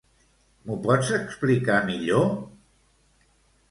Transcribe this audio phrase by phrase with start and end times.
[0.69, 2.29] M'ho pots explicar millor?